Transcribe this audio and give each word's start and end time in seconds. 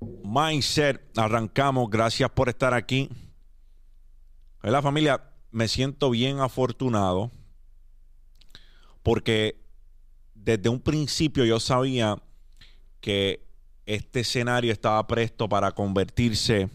Mindset. 0.00 1.18
Arrancamos. 1.18 1.90
Gracias 1.90 2.30
por 2.30 2.48
estar 2.48 2.74
aquí. 2.74 3.08
La 4.62 4.80
familia, 4.80 5.30
me 5.50 5.68
siento 5.68 6.10
bien 6.10 6.40
afortunado 6.40 7.30
porque 9.04 9.62
desde 10.34 10.68
un 10.68 10.80
principio 10.80 11.44
yo 11.44 11.60
sabía 11.60 12.20
que 13.00 13.46
este 13.86 14.20
escenario 14.20 14.72
estaba 14.72 15.06
presto 15.06 15.48
para 15.48 15.72
convertirse 15.72 16.70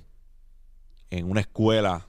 en 1.10 1.30
una 1.30 1.42
escuela, 1.42 2.08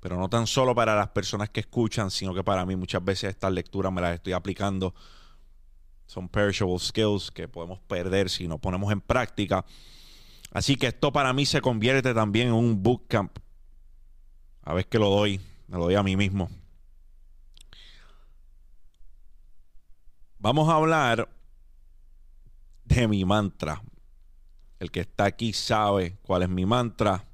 pero 0.00 0.16
no 0.16 0.28
tan 0.28 0.46
solo 0.46 0.74
para 0.74 0.96
las 0.96 1.08
personas 1.10 1.50
que 1.50 1.60
escuchan, 1.60 2.10
sino 2.10 2.34
que 2.34 2.42
para 2.42 2.64
mí 2.64 2.74
muchas 2.74 3.04
veces 3.04 3.30
estas 3.30 3.52
lecturas 3.52 3.92
me 3.92 4.00
las 4.00 4.14
estoy 4.14 4.32
aplicando. 4.32 4.94
Son 6.06 6.28
perishable 6.28 6.78
skills 6.78 7.30
que 7.30 7.46
podemos 7.46 7.78
perder 7.80 8.30
si 8.30 8.48
no 8.48 8.58
ponemos 8.58 8.90
en 8.90 9.00
práctica. 9.00 9.64
Así 10.54 10.76
que 10.76 10.86
esto 10.86 11.12
para 11.12 11.32
mí 11.32 11.46
se 11.46 11.60
convierte 11.60 12.14
también 12.14 12.48
en 12.48 12.54
un 12.54 12.80
bootcamp. 12.80 13.36
A 14.62 14.72
ver 14.72 14.86
que 14.86 15.00
lo 15.00 15.10
doy, 15.10 15.40
me 15.66 15.76
lo 15.76 15.84
doy 15.84 15.96
a 15.96 16.02
mí 16.04 16.16
mismo. 16.16 16.48
Vamos 20.38 20.68
a 20.68 20.76
hablar 20.76 21.28
de 22.84 23.08
mi 23.08 23.24
mantra. 23.24 23.82
El 24.78 24.92
que 24.92 25.00
está 25.00 25.24
aquí 25.24 25.52
sabe 25.52 26.18
cuál 26.22 26.44
es 26.44 26.48
mi 26.48 26.64
mantra. 26.64 27.24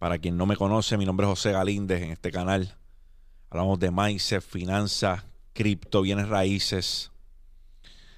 Para 0.00 0.18
quien 0.18 0.36
no 0.36 0.44
me 0.44 0.56
conoce, 0.56 0.98
mi 0.98 1.06
nombre 1.06 1.24
es 1.26 1.30
José 1.30 1.52
Galíndez 1.52 2.02
en 2.02 2.10
este 2.10 2.32
canal. 2.32 2.76
Hablamos 3.48 3.78
de 3.78 3.92
mindset, 3.92 4.42
finanzas, 4.42 5.22
cripto, 5.52 6.02
bienes 6.02 6.28
raíces. 6.28 7.12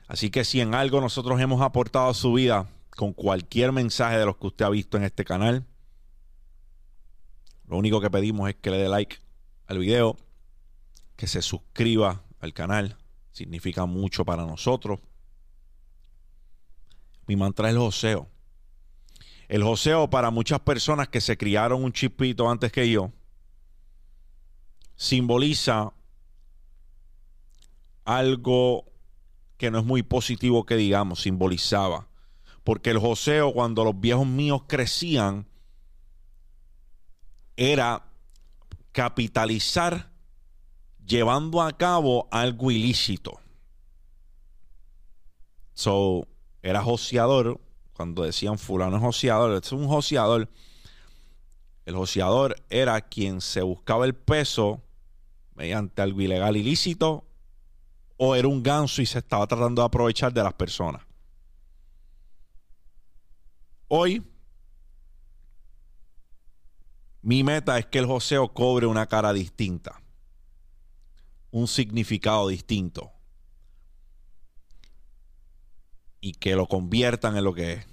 Así 0.07 0.31
que 0.31 0.43
si 0.45 0.63
en 0.63 0.75
algo 0.75 1.03
nosotros 1.03 1.39
hemos 1.39 1.61
aportado 1.61 2.09
a 2.09 2.15
su 2.15 2.33
vida 2.33 2.71
con 2.97 3.13
cualquier 3.13 3.73
mensaje 3.73 4.19
de 4.19 4.27
los 4.27 4.37
que 4.37 4.47
usted 4.47 4.65
ha 4.65 4.71
visto 4.71 4.97
en 4.97 5.05
este 5.05 5.25
canal, 5.25 5.67
lo 7.67 7.79
único 7.79 8.01
que 8.01 8.11
pedimos 8.11 8.49
es 8.49 8.57
que 8.57 8.71
le 8.71 8.79
dé 8.79 8.89
like 8.89 9.17
al 9.67 9.79
video, 9.79 10.17
que 11.17 11.27
se 11.27 11.43
suscriba 11.43 12.23
al 12.41 12.53
canal. 12.53 12.97
Significa 13.33 13.87
mucho 13.87 14.25
para 14.25 14.45
nosotros. 14.45 15.01
Mi 17.27 17.37
mantra 17.37 17.69
es 17.69 17.75
el 17.75 17.81
joseo. 17.81 18.29
El 19.49 19.63
joseo 19.63 20.09
para 20.09 20.31
muchas 20.31 20.61
personas 20.61 21.09
que 21.09 21.21
se 21.21 21.37
criaron 21.37 21.83
un 21.83 21.93
chipito 21.93 22.49
antes 22.49 22.71
que 22.71 22.91
yo 22.91 23.13
simboliza 24.97 25.93
algo 28.05 28.85
que 29.57 29.71
no 29.71 29.79
es 29.79 29.85
muy 29.85 30.03
positivo 30.03 30.65
que 30.65 30.77
digamos, 30.77 31.23
simbolizaba. 31.23 32.07
Porque 32.65 32.91
el 32.91 32.99
joseo 32.99 33.53
cuando 33.53 33.85
los 33.85 34.01
viejos 34.01 34.27
míos 34.27 34.63
crecían 34.67 35.47
era 37.57 38.05
capitalizar 38.93 40.11
llevando 41.07 41.63
a 41.63 41.77
cabo 41.77 42.27
algo 42.31 42.71
ilícito. 42.71 43.39
So, 45.75 46.27
era 46.63 46.83
joseador 46.83 47.61
cuando 47.93 48.25
decían 48.25 48.59
fulano 48.59 48.97
es 48.97 49.03
joseador, 49.03 49.63
es 49.63 49.73
un 49.73 49.87
joseador. 49.87 50.49
El 51.87 51.95
joseador 51.95 52.57
era 52.71 53.01
quien 53.03 53.41
se 53.41 53.63
buscaba 53.63 54.05
el 54.05 54.15
peso 54.15 54.83
mediante 55.55 56.03
algo 56.03 56.21
ilegal 56.21 56.57
ilícito 56.57 57.25
o 58.17 58.35
era 58.35 58.49
un 58.49 58.63
ganso 58.63 59.03
y 59.03 59.07
se 59.07 59.19
estaba 59.19 59.47
tratando 59.47 59.83
de 59.83 59.87
aprovechar 59.87 60.33
de 60.33 60.43
las 60.43 60.55
personas. 60.55 61.03
Hoy 63.89 64.23
mi 67.23 67.43
meta 67.43 67.79
es 67.79 67.87
que 67.87 67.99
el 67.99 68.07
joseo 68.07 68.53
cobre 68.53 68.87
una 68.87 69.07
cara 69.07 69.33
distinta, 69.33 70.03
un 71.51 71.67
significado 71.69 72.49
distinto. 72.49 73.15
y 76.25 76.33
que 76.33 76.57
lo 76.57 76.67
conviertan 76.67 77.37
en 77.37 77.45
lo 77.45 77.53
que 77.53 77.75
es. 77.75 77.87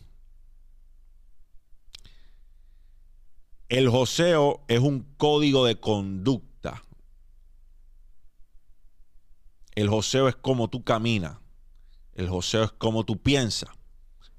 El 3.67 3.89
joseo 3.89 4.63
es 4.69 4.79
un 4.79 5.01
código 5.17 5.65
de 5.65 5.81
conducta. 5.81 6.85
El 9.75 9.89
joseo 9.89 10.29
es 10.29 10.35
como 10.37 10.69
tú 10.69 10.85
caminas. 10.85 11.39
El 12.13 12.29
joseo 12.29 12.63
es 12.63 12.71
como 12.71 13.03
tú 13.03 13.21
piensas. 13.21 13.69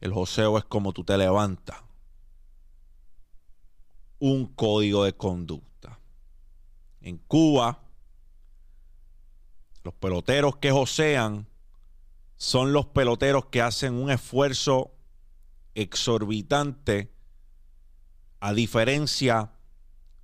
El 0.02 0.12
joseo 0.12 0.58
es 0.58 0.64
como 0.64 0.92
tú 0.92 1.04
te 1.04 1.16
levantas. 1.16 1.76
Un 4.18 4.46
código 4.46 5.04
de 5.04 5.16
conducta. 5.16 6.00
En 7.00 7.18
Cuba, 7.18 7.84
los 9.84 9.94
peloteros 9.94 10.56
que 10.56 10.72
josean 10.72 11.46
son 12.36 12.72
los 12.72 12.86
peloteros 12.86 13.46
que 13.46 13.62
hacen 13.62 13.94
un 13.94 14.10
esfuerzo 14.10 14.92
exorbitante 15.76 17.14
a 18.40 18.52
diferencia 18.54 19.52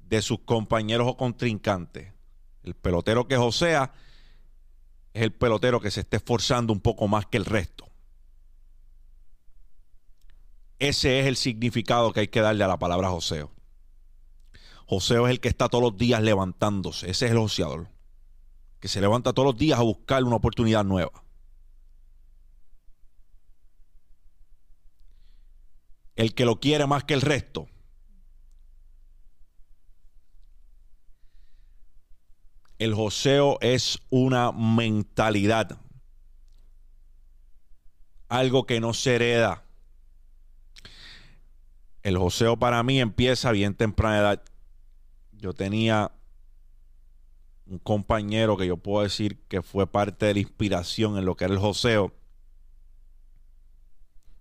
de 0.00 0.22
sus 0.22 0.40
compañeros 0.40 1.06
o 1.06 1.16
contrincantes. 1.16 2.12
El 2.64 2.74
pelotero 2.74 3.28
que 3.28 3.36
josea 3.36 3.92
es 5.14 5.22
el 5.22 5.32
pelotero 5.32 5.80
que 5.80 5.92
se 5.92 6.00
está 6.00 6.16
esforzando 6.16 6.72
un 6.72 6.80
poco 6.80 7.06
más 7.06 7.26
que 7.26 7.36
el 7.36 7.44
resto. 7.44 7.87
Ese 10.78 11.20
es 11.20 11.26
el 11.26 11.36
significado 11.36 12.12
que 12.12 12.20
hay 12.20 12.28
que 12.28 12.40
darle 12.40 12.64
a 12.64 12.68
la 12.68 12.78
palabra 12.78 13.10
joseo. 13.10 13.52
Joseo 14.86 15.26
es 15.26 15.32
el 15.32 15.40
que 15.40 15.48
está 15.48 15.68
todos 15.68 15.82
los 15.82 15.96
días 15.96 16.22
levantándose. 16.22 17.10
Ese 17.10 17.26
es 17.26 17.32
el 17.32 17.38
joseador. 17.38 17.88
Que 18.80 18.88
se 18.88 19.00
levanta 19.00 19.32
todos 19.32 19.46
los 19.46 19.58
días 19.58 19.78
a 19.78 19.82
buscar 19.82 20.22
una 20.24 20.36
oportunidad 20.36 20.84
nueva. 20.84 21.24
el 26.18 26.34
que 26.34 26.44
lo 26.44 26.58
quiere 26.58 26.84
más 26.88 27.04
que 27.04 27.14
el 27.14 27.20
resto. 27.20 27.68
El 32.78 32.92
joseo 32.92 33.56
es 33.60 34.00
una 34.10 34.50
mentalidad, 34.50 35.80
algo 38.28 38.66
que 38.66 38.80
no 38.80 38.94
se 38.94 39.14
hereda. 39.14 39.67
El 42.08 42.18
joseo 42.18 42.56
para 42.56 42.82
mí 42.82 43.00
empieza 43.00 43.52
bien 43.52 43.74
temprana 43.74 44.18
edad. 44.18 44.42
Yo 45.32 45.52
tenía 45.52 46.12
un 47.66 47.78
compañero 47.78 48.56
que 48.56 48.66
yo 48.66 48.76
puedo 48.76 49.02
decir 49.02 49.40
que 49.48 49.62
fue 49.62 49.86
parte 49.86 50.26
de 50.26 50.34
la 50.34 50.40
inspiración 50.40 51.18
en 51.18 51.24
lo 51.24 51.36
que 51.36 51.44
era 51.44 51.54
el 51.54 51.60
joseo 51.60 52.12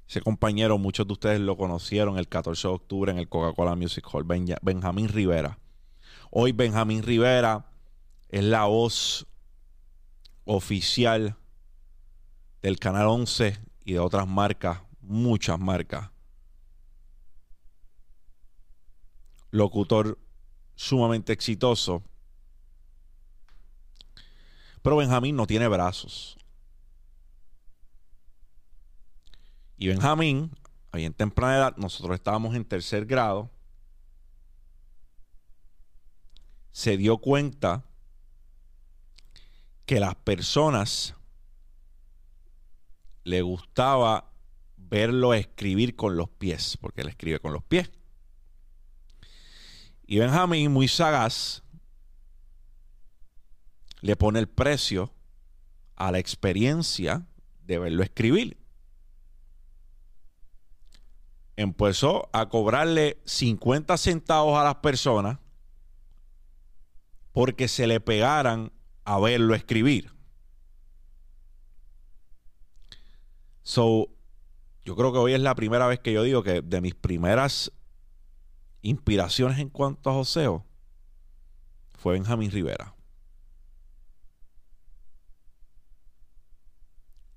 ese 0.07 0.21
compañero, 0.21 0.77
muchos 0.77 1.05
de 1.05 1.13
ustedes 1.13 1.39
lo 1.41 1.57
conocieron 1.57 2.17
el 2.17 2.29
14 2.29 2.69
de 2.69 2.73
octubre 2.73 3.11
en 3.11 3.17
el 3.17 3.27
Coca-Cola 3.27 3.75
Music 3.75 4.07
Hall, 4.09 4.23
Benjamín 4.23 5.09
Rivera. 5.09 5.59
Hoy 6.31 6.53
Benjamín 6.53 7.03
Rivera 7.03 7.65
es 8.29 8.43
la 8.45 8.65
voz 8.65 9.27
oficial 10.45 11.35
del 12.61 12.79
Canal 12.79 13.07
11 13.07 13.59
y 13.83 13.93
de 13.93 13.99
otras 13.99 14.25
marcas, 14.27 14.81
muchas 15.01 15.59
marcas. 15.59 16.09
Locutor 19.51 20.17
sumamente 20.75 21.33
exitoso. 21.33 22.03
Pero 24.81 24.97
Benjamín 24.97 25.35
no 25.35 25.47
tiene 25.47 25.67
brazos. 25.67 26.37
Y 29.77 29.87
Benjamín, 29.87 30.51
ahí 30.91 31.05
en 31.05 31.13
temprana 31.13 31.57
edad, 31.57 31.77
nosotros 31.77 32.15
estábamos 32.15 32.55
en 32.55 32.65
tercer 32.65 33.05
grado, 33.05 33.51
se 36.71 36.97
dio 36.97 37.17
cuenta 37.17 37.85
que 39.85 39.99
las 39.99 40.15
personas 40.15 41.15
le 43.23 43.41
gustaba 43.41 44.31
verlo 44.77 45.33
escribir 45.33 45.95
con 45.95 46.17
los 46.17 46.29
pies, 46.29 46.77
porque 46.79 47.01
él 47.01 47.09
escribe 47.09 47.39
con 47.39 47.53
los 47.53 47.63
pies. 47.63 47.91
Y 50.07 50.17
Benjamín, 50.17 50.71
muy 50.71 50.87
sagaz, 50.87 51.61
le 54.01 54.15
pone 54.15 54.39
el 54.39 54.47
precio 54.47 55.13
a 55.95 56.11
la 56.11 56.17
experiencia 56.17 57.27
de 57.65 57.77
verlo 57.77 58.01
escribir 58.01 58.57
empezó 61.57 62.29
a 62.31 62.47
cobrarle 62.47 63.19
50 63.25 63.97
centavos 63.97 64.57
a 64.57 64.63
las 64.63 64.75
personas 64.75 65.39
porque 67.33 67.67
se 67.67 67.87
le 67.87 67.99
pegaran 67.99 68.71
a 69.03 69.19
verlo 69.19 69.55
escribir. 69.55 70.11
So, 73.63 74.09
yo 74.85 74.95
creo 74.95 75.11
que 75.11 75.17
hoy 75.17 75.33
es 75.33 75.41
la 75.41 75.55
primera 75.55 75.87
vez 75.87 75.99
que 75.99 76.13
yo 76.13 76.23
digo 76.23 76.43
que 76.43 76.61
de 76.61 76.79
mis 76.79 76.95
primeras 76.95 77.71
inspiraciones 78.89 79.59
en 79.59 79.69
cuanto 79.69 80.09
a 80.09 80.13
joseo 80.13 80.65
fue 81.97 82.13
Benjamín 82.13 82.51
Rivera. 82.51 82.95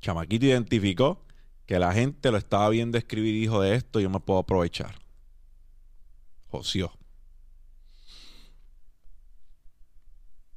Chamaquito 0.01 0.47
identificó 0.47 1.25
que 1.67 1.79
la 1.79 1.93
gente 1.93 2.31
lo 2.31 2.39
estaba 2.39 2.69
viendo 2.69 2.99
escribir 2.99 3.35
y 3.35 3.41
dijo 3.41 3.61
de 3.61 3.75
esto, 3.75 4.01
yo 4.01 4.11
me 4.11 4.21
puedo 4.21 4.41
aprovechar. 4.41 4.95
Josió. 6.49 6.93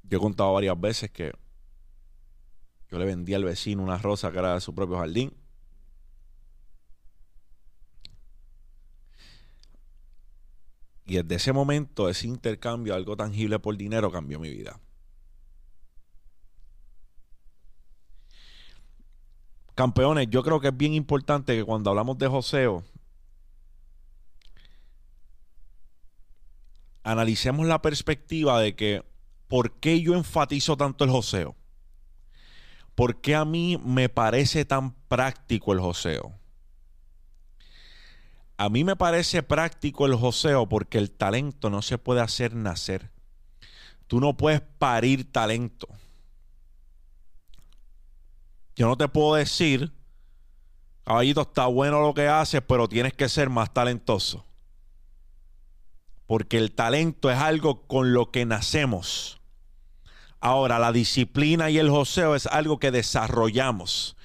Yo 0.03 0.17
he 0.17 0.21
contado 0.21 0.53
varias 0.53 0.79
veces 0.79 1.11
que 1.11 1.31
yo 2.89 2.99
le 2.99 3.05
vendí 3.05 3.33
al 3.33 3.43
vecino 3.43 3.81
una 3.83 3.97
rosa 3.97 4.31
que 4.31 4.39
era 4.39 4.53
de 4.53 4.61
su 4.61 4.73
propio 4.73 4.97
jardín. 4.97 5.33
Y 11.05 11.15
desde 11.15 11.35
ese 11.35 11.53
momento, 11.53 12.09
ese 12.09 12.27
intercambio, 12.27 12.95
algo 12.95 13.17
tangible 13.17 13.59
por 13.59 13.75
dinero, 13.75 14.11
cambió 14.11 14.39
mi 14.39 14.49
vida. 14.49 14.79
Campeones, 19.75 20.27
yo 20.29 20.43
creo 20.43 20.59
que 20.59 20.67
es 20.67 20.77
bien 20.77 20.93
importante 20.93 21.55
que 21.55 21.63
cuando 21.63 21.89
hablamos 21.89 22.17
de 22.19 22.27
joseo, 22.27 22.83
analicemos 27.03 27.65
la 27.65 27.81
perspectiva 27.81 28.59
de 28.61 28.75
que 28.75 29.03
¿por 29.47 29.79
qué 29.79 30.01
yo 30.01 30.13
enfatizo 30.15 30.77
tanto 30.77 31.03
el 31.03 31.09
joseo? 31.09 31.55
¿Por 32.95 33.19
qué 33.21 33.35
a 33.35 33.45
mí 33.45 33.81
me 33.83 34.09
parece 34.09 34.65
tan 34.65 34.93
práctico 35.07 35.73
el 35.73 35.79
joseo? 35.79 36.39
A 38.63 38.69
mí 38.69 38.85
me 38.85 38.95
parece 38.95 39.43
práctico 39.43 40.05
el 40.05 40.15
joseo 40.15 40.69
porque 40.69 40.97
el 40.97 41.11
talento 41.11 41.69
no 41.69 41.81
se 41.81 41.97
puede 41.97 42.21
hacer 42.21 42.55
nacer. 42.55 43.11
Tú 44.07 44.21
no 44.21 44.37
puedes 44.37 44.61
parir 44.61 45.29
talento. 45.29 45.89
Yo 48.77 48.87
no 48.87 48.95
te 48.95 49.09
puedo 49.09 49.35
decir, 49.35 49.91
caballito, 51.03 51.41
está 51.41 51.65
bueno 51.65 51.99
lo 51.99 52.13
que 52.13 52.29
haces, 52.29 52.61
pero 52.65 52.87
tienes 52.87 53.11
que 53.11 53.27
ser 53.27 53.49
más 53.49 53.73
talentoso. 53.73 54.45
Porque 56.25 56.57
el 56.57 56.71
talento 56.71 57.29
es 57.29 57.39
algo 57.39 57.85
con 57.85 58.13
lo 58.13 58.31
que 58.31 58.45
nacemos. 58.45 59.41
Ahora, 60.39 60.79
la 60.79 60.93
disciplina 60.93 61.69
y 61.69 61.79
el 61.79 61.89
joseo 61.89 62.33
es 62.33 62.47
algo 62.47 62.79
que 62.79 62.91
desarrollamos. 62.91 64.15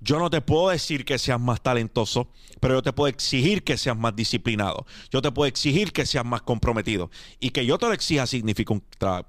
Yo 0.00 0.18
no 0.18 0.28
te 0.30 0.40
puedo 0.40 0.68
decir 0.68 1.04
que 1.04 1.18
seas 1.18 1.40
más 1.40 1.62
talentoso, 1.62 2.30
pero 2.60 2.74
yo 2.74 2.82
te 2.82 2.92
puedo 2.92 3.08
exigir 3.08 3.64
que 3.64 3.76
seas 3.76 3.96
más 3.96 4.14
disciplinado. 4.14 4.86
Yo 5.10 5.22
te 5.22 5.32
puedo 5.32 5.46
exigir 5.46 5.92
que 5.92 6.06
seas 6.06 6.24
más 6.24 6.42
comprometido. 6.42 7.10
Y 7.40 7.50
que 7.50 7.64
yo 7.64 7.78
te 7.78 7.86
lo 7.86 7.92
exija 7.92 8.26
significa 8.26 8.74
un, 8.74 8.84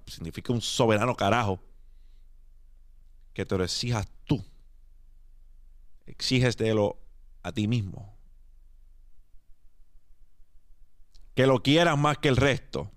significa 0.08 0.54
un 0.54 0.62
soberano 0.62 1.16
carajo. 1.16 1.60
Que 3.34 3.46
te 3.46 3.58
lo 3.58 3.64
exijas 3.64 4.08
tú 4.26 4.44
exígeselo 6.08 6.98
a 7.44 7.52
ti 7.52 7.68
mismo. 7.68 8.18
Que 11.36 11.46
lo 11.46 11.62
quieras 11.62 11.98
más 11.98 12.18
que 12.18 12.30
el 12.30 12.38
resto. 12.38 12.92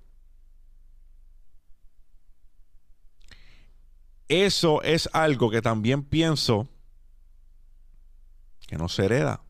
Eso 4.28 4.81
es 4.82 5.11
algo 5.12 5.50
que 5.50 5.61
también 5.61 6.05
pienso 6.05 6.69
que 8.70 8.78
no 8.78 8.88
se 8.88 9.05
hereda. 9.05 9.43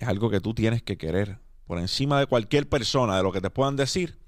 Es 0.00 0.08
algo 0.08 0.30
que 0.30 0.40
tú 0.40 0.52
tienes 0.52 0.82
que 0.82 0.98
querer. 0.98 1.38
Por 1.64 1.78
encima 1.78 2.18
de 2.18 2.26
cualquier 2.26 2.68
persona, 2.68 3.16
de 3.16 3.22
lo 3.22 3.30
que 3.30 3.40
te 3.40 3.50
puedan 3.50 3.76
decir, 3.76 4.18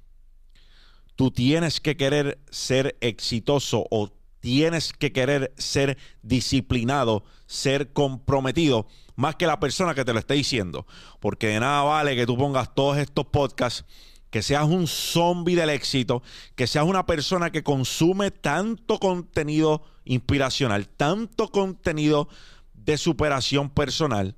tú 1.17 1.33
tienes 1.33 1.81
que 1.81 1.97
querer 1.97 2.41
ser 2.49 2.97
exitoso 3.01 3.89
o 3.91 4.13
tienes 4.39 4.93
que 4.93 5.11
querer 5.13 5.53
ser 5.59 5.99
disciplinado, 6.23 7.25
ser 7.47 7.93
comprometido, 7.93 8.87
más 9.17 9.35
que 9.35 9.49
la 9.49 9.59
persona 9.59 9.93
que 9.93 10.05
te 10.05 10.13
lo 10.13 10.21
esté 10.21 10.35
diciendo. 10.35 10.87
Porque 11.19 11.49
de 11.49 11.59
nada 11.59 11.83
vale 11.83 12.15
que 12.15 12.25
tú 12.25 12.37
pongas 12.37 12.73
todos 12.73 12.99
estos 12.99 13.27
podcasts, 13.27 13.85
que 14.33 14.43
seas 14.43 14.65
un 14.65 14.89
zombie 14.89 15.55
del 15.55 15.71
éxito, 15.71 16.25
que 16.57 16.67
seas 16.67 16.85
una 16.85 17.07
persona 17.07 17.53
que 17.53 17.63
consume 17.63 18.33
tanto 18.33 18.99
contenido 18.99 19.85
inspiracional, 20.05 20.89
tanto 20.89 21.53
contenido 21.53 22.29
de 22.75 22.99
superación 22.99 23.71
personal, 23.71 24.35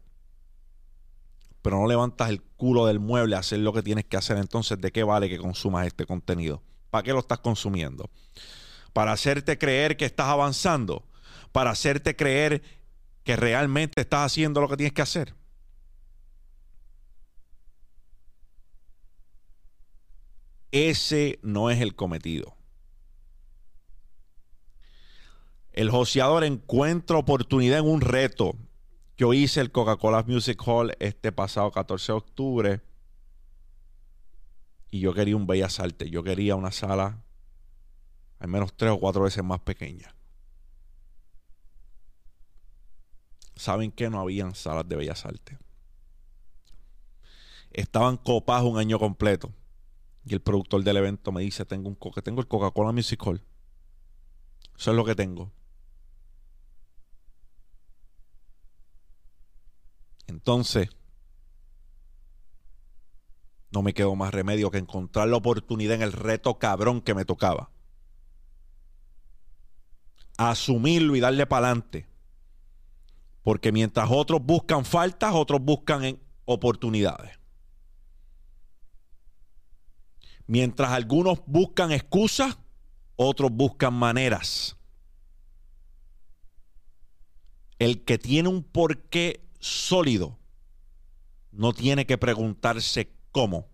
pero 1.63 1.81
no 1.81 1.87
levantas 1.87 2.29
el 2.29 2.43
culo 2.43 2.85
del 2.85 3.01
mueble 3.01 3.37
a 3.37 3.39
hacer 3.39 3.61
lo 3.61 3.73
que 3.73 3.83
tienes 3.83 4.05
que 4.05 4.19
hacer. 4.19 4.37
Entonces, 4.37 4.79
¿de 4.79 4.93
qué 4.93 5.03
vale 5.03 5.31
que 5.31 5.39
consumas 5.39 5.87
este 5.87 6.05
contenido? 6.05 6.63
¿Para 6.91 7.03
qué 7.03 7.15
lo 7.15 7.21
estás 7.21 7.39
consumiendo? 7.39 8.11
para 8.95 9.13
hacerte 9.13 9.59
creer 9.59 9.99
que 9.99 10.07
estás 10.07 10.29
avanzando, 10.29 11.05
para 11.53 11.71
hacerte 11.71 12.17
creer 12.17 12.63
que 13.25 13.37
realmente 13.37 14.01
estás 14.01 14.25
haciendo 14.25 14.63
lo 14.63 14.69
que 14.69 14.77
tienes 14.79 14.95
que 14.95 15.03
hacer. 15.03 15.35
Ese 20.75 21.39
no 21.45 21.71
es 21.71 21.81
el 21.81 21.95
cometido. 21.95 22.57
El 25.73 25.89
joseador 25.89 26.43
encuentra 26.43 27.17
oportunidad 27.17 27.79
en 27.79 27.85
un 27.85 28.01
reto. 28.01 28.57
Yo 29.17 29.33
hice 29.35 29.61
el 29.61 29.71
Coca-Cola 29.71 30.25
Music 30.27 30.61
Hall 30.67 30.97
este 30.99 31.31
pasado 31.31 31.71
14 31.71 32.11
de 32.11 32.19
octubre 32.19 32.81
y 34.91 34.99
yo 34.99 35.15
quería 35.15 35.37
un 35.37 35.47
Bellas 35.47 35.79
Artes. 35.79 36.11
Yo 36.11 36.25
quería 36.25 36.57
una 36.57 36.73
sala 36.73 37.23
al 38.41 38.49
menos 38.49 38.77
tres 38.77 38.91
o 38.91 38.99
cuatro 38.99 39.23
veces 39.23 39.45
más 39.45 39.61
pequeña. 39.61 40.13
¿Saben 43.55 43.93
que 43.93 44.11
no 44.11 44.19
habían 44.19 44.57
salas 44.57 44.89
de 44.89 44.97
bellas 44.97 45.25
artes? 45.25 45.57
Estaban 47.71 48.17
copadas 48.17 48.65
un 48.65 48.77
año 48.77 48.99
completo. 48.99 49.53
Y 50.25 50.35
el 50.35 50.41
productor 50.41 50.83
del 50.83 50.97
evento 50.97 51.33
me 51.33 51.43
dice, 51.43 51.65
tengo 51.65 51.89
un 51.89 51.97
que 51.97 52.23
tengo 52.23 52.41
el 52.41 52.49
Coca-Cola 52.49 52.93
Music 52.93 53.21
Hall. 53.27 53.43
Eso 54.77 54.91
es 54.91 54.97
lo 54.97 55.05
que 55.05 55.15
tengo. 55.15 55.53
Entonces, 60.27 60.89
no 63.71 63.83
me 63.83 63.93
quedó 63.93 64.15
más 64.15 64.33
remedio 64.33 64.71
que 64.71 64.79
encontrar 64.79 65.29
la 65.29 65.37
oportunidad 65.37 65.97
en 65.97 66.03
el 66.03 66.13
reto 66.13 66.59
cabrón 66.59 67.01
que 67.01 67.15
me 67.15 67.25
tocaba 67.25 67.71
asumirlo 70.37 71.17
y 71.17 71.21
darle 71.21 71.47
para 71.47 71.69
adelante. 71.69 72.07
Porque 73.43 73.73
mientras 73.73 74.09
otros 74.11 74.43
buscan 74.43 74.85
faltas, 74.85 75.35
otros 75.35 75.61
buscan 75.61 76.19
oportunidades. 76.45 77.39
Mientras 80.47 80.91
algunos 80.91 81.41
buscan 81.47 81.91
excusas, 81.93 82.59
otros 83.17 83.51
buscan 83.53 83.95
maneras. 83.95 84.77
El 87.79 88.05
que 88.05 88.19
tiene 88.19 88.49
un 88.49 88.63
porqué 88.63 89.45
sólido 89.59 90.39
no 91.51 91.73
tiene 91.73 92.07
que 92.07 92.19
preguntarse 92.19 93.13
cómo. 93.33 93.69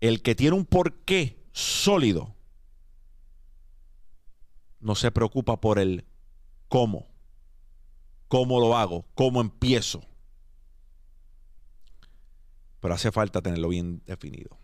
El 0.00 0.22
que 0.22 0.34
tiene 0.34 0.56
un 0.56 0.66
porqué 0.66 1.42
sólido 1.52 2.34
no 4.80 4.94
se 4.94 5.10
preocupa 5.10 5.60
por 5.60 5.78
el 5.78 6.04
cómo, 6.68 7.08
cómo 8.28 8.60
lo 8.60 8.76
hago, 8.76 9.06
cómo 9.14 9.40
empiezo. 9.40 10.02
Pero 12.84 12.96
hace 12.96 13.10
falta 13.10 13.40
tenerlo 13.40 13.70
bien 13.70 14.02
definido. 14.04 14.58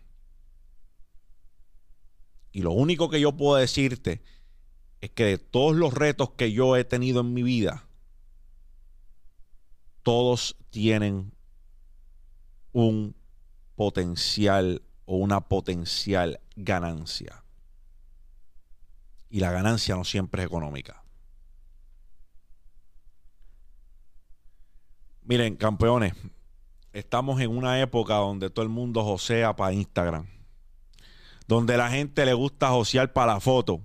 Y 2.51 2.61
lo 2.61 2.69
único 2.71 3.09
que 3.09 3.19
yo 3.19 3.35
puedo 3.35 3.55
decirte 3.55 4.21
es 4.99 5.09
que 5.09 5.25
de 5.25 5.37
todos 5.39 5.75
los 5.75 5.91
retos 5.91 6.29
que 6.37 6.51
yo 6.51 6.75
he 6.77 6.83
tenido 6.83 7.21
en 7.21 7.33
mi 7.33 7.41
vida, 7.41 7.87
todos 10.03 10.55
tienen 10.69 11.33
un 12.73 13.15
potencial 13.75 14.83
o 15.05 15.15
una 15.15 15.41
potencial 15.47 16.41
ganancia 16.55 17.43
y 19.31 19.39
la 19.39 19.49
ganancia 19.49 19.95
no 19.95 20.03
siempre 20.03 20.43
es 20.43 20.45
económica. 20.45 21.03
Miren, 25.23 25.55
campeones, 25.55 26.13
estamos 26.93 27.39
en 27.41 27.55
una 27.55 27.79
época 27.79 28.15
donde 28.15 28.49
todo 28.49 28.63
el 28.63 28.69
mundo 28.69 29.03
josea 29.03 29.55
para 29.55 29.73
Instagram, 29.73 30.27
donde 31.47 31.77
la 31.77 31.89
gente 31.89 32.25
le 32.25 32.33
gusta 32.33 32.69
josear 32.69 33.13
para 33.13 33.33
la 33.33 33.39
foto. 33.39 33.81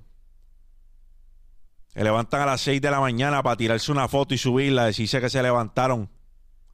Se 1.94 2.04
levantan 2.04 2.42
a 2.42 2.46
las 2.46 2.60
6 2.60 2.80
de 2.80 2.90
la 2.90 3.00
mañana 3.00 3.42
para 3.42 3.56
tirarse 3.56 3.90
una 3.90 4.08
foto 4.08 4.34
y 4.34 4.38
subirla, 4.38 4.84
decirse 4.84 5.20
que 5.20 5.30
se 5.30 5.42
levantaron 5.42 6.10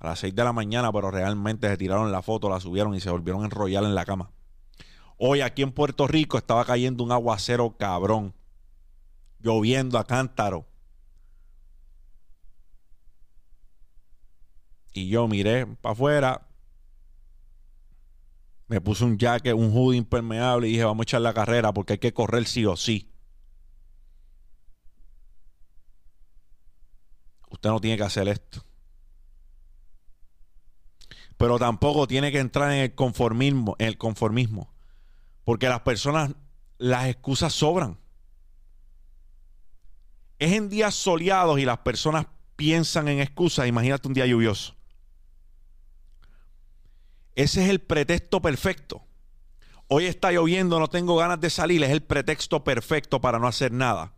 a 0.01 0.09
las 0.09 0.19
6 0.19 0.35
de 0.35 0.45
la 0.45 0.53
mañana, 0.53 0.91
pero 0.93 1.11
realmente 1.11 1.69
se 1.69 1.77
tiraron 1.77 2.11
la 2.11 2.23
foto, 2.23 2.51
la 2.51 2.59
subieron 2.59 2.95
y 2.95 3.01
se 3.01 3.11
volvieron 3.11 3.43
a 3.43 3.45
enrollar 3.45 3.85
en 3.85 3.95
la 3.95 4.05
cama. 4.05 4.31
Hoy 5.19 5.41
aquí 5.41 5.63
en 5.63 5.71
Puerto 5.71 6.09
Rico 6.09 6.39
estaba 6.39 6.65
cayendo 6.65 7.05
un 7.05 7.13
aguacero 7.13 7.77
cabrón, 7.77 8.35
lloviendo 9.39 9.99
a 9.99 10.05
cántaro. 10.05 10.67
Y 14.93 15.09
yo 15.09 15.27
miré 15.29 15.67
para 15.67 15.93
afuera, 15.93 16.49
me 18.73 18.81
puse 18.81 19.05
un 19.05 19.19
jacket, 19.19 19.55
un 19.55 19.71
hoodie 19.71 19.99
impermeable 19.99 20.67
y 20.69 20.73
dije, 20.73 20.85
vamos 20.85 21.05
a 21.05 21.05
echar 21.05 21.21
la 21.21 21.35
carrera 21.35 21.73
porque 21.73 21.95
hay 21.95 21.99
que 21.99 22.15
correr 22.15 22.47
sí 22.47 22.65
o 22.65 22.77
sí. 22.77 23.13
Usted 27.51 27.69
no 27.69 27.81
tiene 27.81 27.99
que 27.99 28.03
hacer 28.03 28.29
esto. 28.29 28.65
Pero 31.37 31.59
tampoco 31.59 32.07
tiene 32.07 32.33
que 32.33 32.39
entrar 32.39 32.73
en 32.73 32.79
el 32.79 32.95
conformismo, 32.95 33.77
en 33.79 33.89
el 33.89 33.99
conformismo. 33.99 34.73
Porque 35.45 35.69
las 35.69 35.81
personas, 35.81 36.33
las 36.79 37.09
excusas 37.09 37.53
sobran. 37.53 37.99
Es 40.39 40.53
en 40.53 40.69
días 40.69 40.95
soleados 40.95 41.59
y 41.59 41.65
las 41.65 41.79
personas 41.79 42.27
piensan 42.57 43.09
en 43.09 43.21
excusas. 43.21 43.67
Imagínate 43.67 44.09
un 44.09 44.15
día 44.15 44.25
lluvioso. 44.25 44.75
Ese 47.35 47.65
es 47.65 47.71
el 47.71 47.81
pretexto 47.81 48.43
perfecto. 48.43 49.05
Hoy 49.89 50.07
está 50.07 50.33
lloviendo, 50.33 50.79
no 50.79 50.89
tengo 50.89 51.17
ganas 51.17 51.41
de 51.41 51.51
salir. 51.51 51.83
Es 51.83 51.91
el 51.91 52.03
pretexto 52.03 52.65
perfecto 52.65 53.21
para 53.21 53.39
no 53.39 53.47
hacer 53.47 53.73
nada. 53.73 54.15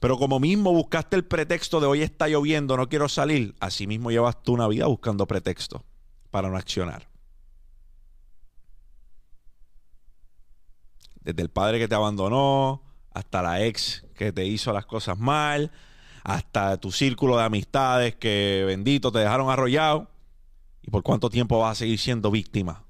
Pero 0.00 0.18
como 0.18 0.40
mismo 0.40 0.72
buscaste 0.72 1.16
el 1.16 1.24
pretexto 1.24 1.80
de 1.80 1.86
hoy 1.86 2.02
está 2.02 2.28
lloviendo, 2.28 2.76
no 2.76 2.88
quiero 2.88 3.08
salir, 3.08 3.54
así 3.60 3.86
mismo 3.86 4.10
llevas 4.10 4.42
tú 4.42 4.54
una 4.54 4.68
vida 4.68 4.86
buscando 4.86 5.26
pretexto 5.26 5.84
para 6.30 6.48
no 6.48 6.56
accionar. 6.56 7.08
Desde 11.20 11.42
el 11.42 11.50
padre 11.50 11.78
que 11.78 11.88
te 11.88 11.94
abandonó, 11.94 12.82
hasta 13.12 13.42
la 13.42 13.62
ex 13.62 14.04
que 14.16 14.32
te 14.32 14.44
hizo 14.44 14.72
las 14.72 14.86
cosas 14.86 15.18
mal, 15.18 15.70
hasta 16.24 16.76
tu 16.78 16.90
círculo 16.90 17.36
de 17.36 17.44
amistades 17.44 18.16
que 18.16 18.64
bendito 18.66 19.12
te 19.12 19.20
dejaron 19.20 19.50
arrollado. 19.50 20.10
¿Y 20.82 20.90
por 20.90 21.02
cuánto 21.02 21.30
tiempo 21.30 21.58
vas 21.58 21.72
a 21.72 21.80
seguir 21.80 21.98
siendo 21.98 22.30
víctima? 22.30 22.84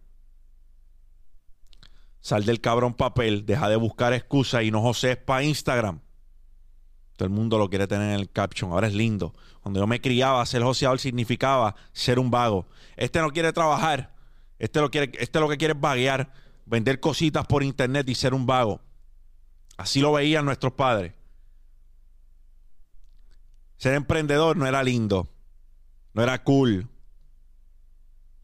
Sal 2.21 2.45
del 2.45 2.61
cabrón 2.61 2.95
papel, 2.95 3.45
deja 3.47 3.69
de 3.69 3.77
buscar 3.77 4.13
excusas 4.13 4.63
y 4.63 4.71
no 4.71 4.81
josees 4.81 5.17
para 5.17 5.43
Instagram. 5.43 6.01
Todo 7.17 7.27
el 7.27 7.35
mundo 7.35 7.59
lo 7.59 7.69
quiere 7.69 7.87
tener 7.87 8.15
en 8.15 8.21
el 8.21 8.31
caption. 8.31 8.73
Ahora 8.73 8.87
es 8.87 8.95
lindo. 8.95 9.35
Cuando 9.61 9.81
yo 9.81 9.87
me 9.87 10.01
criaba, 10.01 10.45
ser 10.47 10.63
joseador 10.63 10.99
significaba 10.99 11.75
ser 11.93 12.19
un 12.19 12.31
vago. 12.31 12.67
Este 12.97 13.21
no 13.21 13.31
quiere 13.31 13.53
trabajar. 13.53 14.15
Este 14.59 14.81
lo, 14.81 14.91
quiere, 14.91 15.13
este 15.19 15.41
lo 15.41 15.49
que 15.49 15.59
quiere 15.59 15.75
es 15.75 15.81
vaguear, 15.81 16.33
vender 16.65 17.01
cositas 17.01 17.47
por 17.47 17.63
internet 17.63 18.09
y 18.09 18.15
ser 18.15 18.35
un 18.35 18.47
vago. 18.47 18.81
Así 19.77 20.01
lo 20.01 20.13
veían 20.13 20.45
nuestros 20.45 20.73
padres. 20.73 21.15
Ser 23.77 23.95
emprendedor 23.95 24.57
no 24.57 24.67
era 24.67 24.83
lindo. 24.83 25.29
No 26.15 26.23
era 26.23 26.43
cool. 26.45 26.89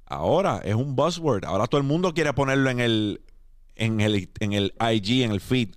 Ahora 0.09 0.63
es 0.65 0.75
un 0.75 0.97
buzzword. 0.97 1.45
Ahora 1.45 1.67
todo 1.67 1.79
el 1.81 1.87
mundo 1.87 2.15
quiere 2.15 2.33
ponerlo 2.33 2.71
en 2.71 2.81
el, 2.81 3.21
en 3.75 4.01
el, 4.01 4.31
en 4.41 4.55
el 4.55 4.73
IG, 4.81 5.23
en 5.23 5.33
el 5.33 5.41
feed. 5.41 5.75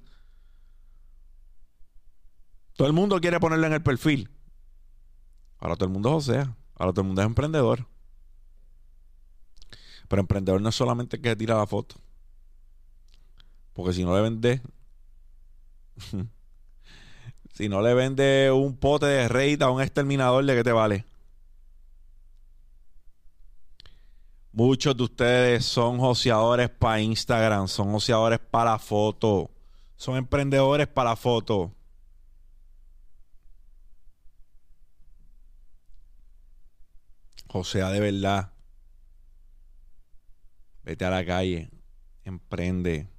Todo 2.78 2.88
el 2.88 2.94
mundo 2.94 3.20
quiere 3.20 3.42
ponerlo 3.42 3.68
en 3.68 3.74
el 3.74 3.84
perfil. 3.84 4.30
Ahora 5.60 5.76
todo 5.76 5.86
el 5.86 5.92
mundo 5.92 6.18
es 6.18 6.26
sea. 6.26 6.56
Ahora 6.76 6.94
todo 6.94 7.02
el 7.02 7.08
mundo 7.08 7.22
es 7.22 7.28
emprendedor. 7.28 7.86
Pero 10.08 10.22
emprendedor 10.22 10.62
no 10.62 10.70
es 10.70 10.76
solamente 10.76 11.20
que 11.20 11.36
tira 11.36 11.58
la 11.58 11.68
foto. 11.68 11.96
Porque 13.74 13.92
si 13.92 14.06
no 14.06 14.16
le 14.16 14.22
vende. 14.22 14.62
si 17.54 17.68
no 17.68 17.82
le 17.82 17.94
vende 17.94 18.50
un 18.52 18.78
pote 18.78 19.08
de 19.08 19.28
rey 19.28 19.58
a 19.60 19.70
un 19.70 19.82
exterminador, 19.82 20.46
¿de 20.46 20.56
qué 20.56 20.64
te 20.64 20.72
vale? 20.72 21.06
Muchos 24.54 24.98
de 24.98 25.04
ustedes 25.04 25.66
son 25.66 25.98
joseadores 25.98 26.70
para 26.70 27.00
Instagram, 27.00 27.70
son 27.70 27.92
joseadores 27.94 28.40
para 28.40 28.78
foto, 28.80 29.50
son 29.96 30.18
emprendedores 30.18 30.88
para 30.88 31.16
foto. 31.16 31.74
Josea 37.48 37.90
de 37.92 38.00
verdad. 38.02 38.52
Vete 40.84 41.06
a 41.06 41.10
la 41.10 41.26
calle, 41.26 41.70
emprende. 42.26 43.10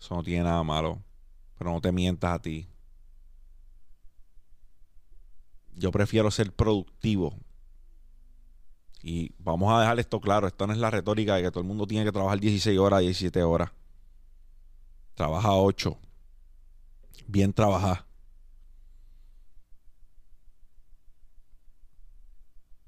Eso 0.00 0.16
no 0.16 0.22
tiene 0.24 0.44
nada 0.44 0.62
malo. 0.64 1.02
Pero 1.58 1.72
no 1.72 1.80
te 1.80 1.92
mientas 1.92 2.32
a 2.32 2.40
ti. 2.40 2.68
Yo 5.72 5.92
prefiero 5.92 6.30
ser 6.30 6.52
productivo 6.52 7.36
y 9.02 9.32
vamos 9.38 9.72
a 9.72 9.80
dejar 9.80 9.98
esto 9.98 10.20
claro, 10.20 10.46
esta 10.46 10.66
no 10.66 10.72
es 10.72 10.78
la 10.78 10.90
retórica 10.90 11.36
de 11.36 11.42
que 11.42 11.50
todo 11.50 11.60
el 11.60 11.66
mundo 11.66 11.86
tiene 11.86 12.04
que 12.04 12.12
trabajar 12.12 12.38
16 12.38 12.78
horas, 12.78 13.00
17 13.00 13.42
horas. 13.42 13.70
Trabaja 15.14 15.54
8. 15.54 15.98
Bien 17.26 17.52
trabajar. 17.52 18.04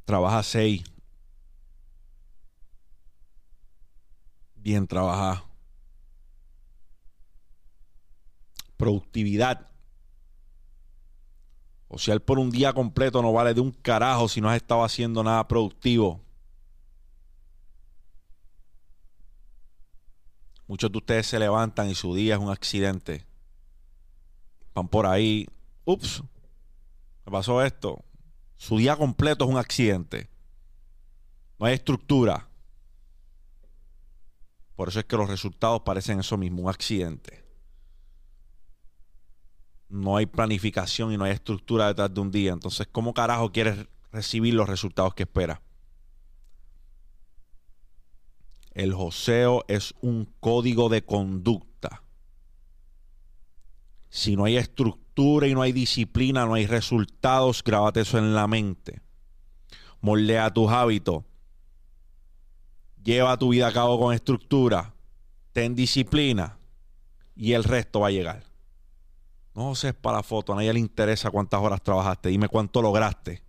Trabaja 0.04 0.42
6. 0.42 0.84
Bien 4.56 4.86
trabajar. 4.86 5.44
Productividad. 8.76 9.71
O 11.94 11.98
sea, 11.98 12.14
él 12.14 12.22
por 12.22 12.38
un 12.38 12.50
día 12.50 12.72
completo 12.72 13.20
no 13.20 13.34
vale 13.34 13.52
de 13.52 13.60
un 13.60 13.70
carajo 13.70 14.26
si 14.26 14.40
no 14.40 14.48
has 14.48 14.56
estado 14.56 14.82
haciendo 14.82 15.22
nada 15.22 15.46
productivo. 15.46 16.22
Muchos 20.66 20.90
de 20.90 20.96
ustedes 20.96 21.26
se 21.26 21.38
levantan 21.38 21.90
y 21.90 21.94
su 21.94 22.14
día 22.14 22.36
es 22.36 22.40
un 22.40 22.50
accidente. 22.50 23.26
Van 24.74 24.88
por 24.88 25.04
ahí. 25.04 25.46
Ups, 25.84 26.22
me 27.26 27.32
pasó 27.32 27.62
esto. 27.62 28.02
Su 28.56 28.78
día 28.78 28.96
completo 28.96 29.44
es 29.44 29.50
un 29.50 29.58
accidente. 29.58 30.30
No 31.58 31.66
hay 31.66 31.74
estructura. 31.74 32.48
Por 34.76 34.88
eso 34.88 34.98
es 34.98 35.04
que 35.04 35.16
los 35.18 35.28
resultados 35.28 35.82
parecen 35.82 36.20
eso 36.20 36.38
mismo, 36.38 36.62
un 36.62 36.70
accidente 36.70 37.51
no 39.92 40.16
hay 40.16 40.24
planificación 40.24 41.12
y 41.12 41.18
no 41.18 41.24
hay 41.24 41.32
estructura 41.32 41.88
detrás 41.88 42.12
de 42.12 42.20
un 42.20 42.30
día. 42.30 42.52
Entonces, 42.52 42.88
¿cómo 42.90 43.12
carajo 43.12 43.52
quieres 43.52 43.86
recibir 44.10 44.54
los 44.54 44.66
resultados 44.66 45.14
que 45.14 45.24
esperas? 45.24 45.60
El 48.72 48.94
joseo 48.94 49.66
es 49.68 49.92
un 50.00 50.32
código 50.40 50.88
de 50.88 51.04
conducta. 51.04 52.02
Si 54.08 54.34
no 54.34 54.46
hay 54.46 54.56
estructura 54.56 55.46
y 55.46 55.54
no 55.54 55.60
hay 55.60 55.72
disciplina, 55.72 56.46
no 56.46 56.54
hay 56.54 56.66
resultados, 56.66 57.62
grábate 57.62 58.00
eso 58.00 58.16
en 58.16 58.34
la 58.34 58.46
mente. 58.46 59.02
Moldea 60.00 60.50
tus 60.54 60.70
hábitos. 60.72 61.22
Lleva 63.04 63.36
tu 63.36 63.50
vida 63.50 63.68
a 63.68 63.72
cabo 63.72 64.00
con 64.00 64.14
estructura. 64.14 64.94
Ten 65.52 65.74
disciplina. 65.74 66.56
Y 67.36 67.52
el 67.52 67.64
resto 67.64 68.00
va 68.00 68.08
a 68.08 68.10
llegar. 68.10 68.51
No 69.54 69.74
sé, 69.74 69.88
es 69.88 69.94
para 69.94 70.18
la 70.18 70.22
foto, 70.22 70.52
a 70.52 70.56
nadie 70.56 70.72
le 70.72 70.80
interesa 70.80 71.30
cuántas 71.30 71.60
horas 71.60 71.82
trabajaste, 71.82 72.30
dime 72.30 72.48
cuánto 72.48 72.80
lograste. 72.80 73.42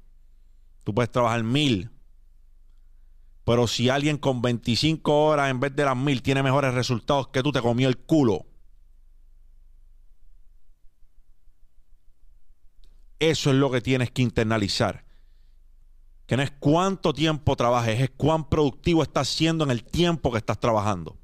Tú 0.84 0.94
puedes 0.94 1.12
trabajar 1.12 1.44
mil, 1.44 1.90
pero 3.46 3.68
si 3.68 3.90
alguien 3.90 4.18
con 4.18 4.42
25 4.42 5.26
horas 5.26 5.50
en 5.50 5.60
vez 5.60 5.76
de 5.76 5.86
las 5.86 5.96
mil 5.96 6.22
tiene 6.22 6.44
mejores 6.44 6.74
resultados 6.74 7.28
que 7.30 7.42
tú, 7.42 7.52
te 7.52 7.62
comió 7.62 7.88
el 7.88 7.98
culo. 7.98 8.46
Eso 13.20 13.50
es 13.52 13.56
lo 13.56 13.72
que 13.72 13.80
tienes 13.80 14.12
que 14.12 14.22
internalizar. 14.22 15.06
Que 16.26 16.36
no 16.36 16.44
es 16.44 16.52
cuánto 16.52 17.14
tiempo 17.14 17.56
trabajes, 17.56 18.02
es 18.02 18.10
cuán 18.10 18.50
productivo 18.50 19.04
estás 19.04 19.30
siendo 19.30 19.64
en 19.64 19.72
el 19.72 19.84
tiempo 19.84 20.32
que 20.32 20.38
estás 20.38 20.60
trabajando. 20.60 21.18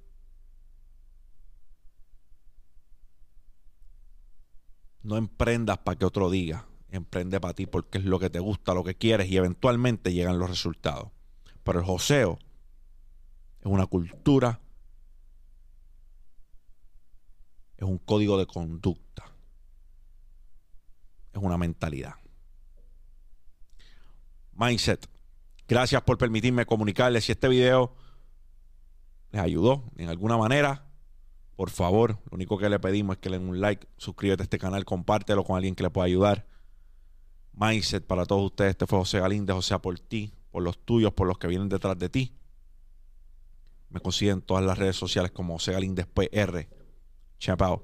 No 5.02 5.18
emprendas 5.18 5.78
para 5.80 5.98
que 5.98 6.06
otro 6.06 6.30
diga. 6.30 6.66
Emprende 6.92 7.40
para 7.40 7.54
ti 7.54 7.66
porque 7.66 8.00
es 8.00 8.06
lo 8.06 8.20
que 8.20 8.30
te 8.30 8.40
gusta, 8.40 8.74
lo 8.74 8.84
que 8.84 8.96
quieres 8.96 9.30
y 9.30 9.38
eventualmente 9.38 10.14
llegan 10.14 10.40
los 10.40 10.50
resultados. 10.50 11.12
Pero 11.64 11.80
el 11.80 11.86
joseo 11.86 12.40
es 13.60 13.66
una 13.66 13.86
cultura, 13.86 14.60
es 17.78 17.84
un 17.84 17.98
código 18.00 18.38
de 18.38 18.48
conducta. 18.48 19.26
es 21.32 21.40
una 21.42 21.58
mentalidad. 21.58 22.16
Mindset. 24.54 25.08
Gracias 25.68 26.02
por 26.02 26.18
permitirme 26.18 26.66
comunicarles 26.66 27.26
si 27.26 27.32
este 27.32 27.48
video 27.48 27.96
les 29.32 29.42
ayudó 29.42 29.84
en 29.96 30.10
alguna 30.10 30.38
manera. 30.38 30.89
Por 31.60 31.72
favor, 31.72 32.12
lo 32.32 32.36
único 32.36 32.58
que 32.58 32.70
le 32.70 32.80
pedimos 32.80 33.18
es 33.18 33.20
que 33.20 33.30
le 33.30 33.38
den 33.38 33.50
un 33.50 33.60
like, 33.60 33.86
suscríbete 33.98 34.44
a 34.44 34.46
este 34.46 34.58
canal, 34.58 34.86
compártelo 34.86 35.44
con 35.44 35.58
alguien 35.58 35.76
que 35.76 35.84
le 35.84 35.90
pueda 35.90 36.06
ayudar. 36.06 36.48
Mindset 37.52 38.08
para 38.08 38.26
todos 38.26 38.46
ustedes. 38.46 38.70
Este 38.70 38.88
fue 38.88 38.98
José 38.98 39.20
Galíndez, 39.20 39.58
o 39.58 39.62
sea, 39.62 39.80
por 39.80 40.00
ti, 40.00 40.34
por 40.52 40.64
los 40.64 40.80
tuyos, 40.80 41.12
por 41.12 41.28
los 41.28 41.38
que 41.38 41.48
vienen 41.48 41.68
detrás 41.68 42.00
de 42.00 42.08
ti. 42.08 42.34
Me 43.90 44.00
consiguen 44.00 44.42
todas 44.42 44.64
las 44.64 44.78
redes 44.78 44.96
sociales 44.96 45.32
como 45.32 45.56
José 45.56 45.74
Galíndez 45.74 46.08
PR. 46.08 46.66
Chapao. 47.40 47.84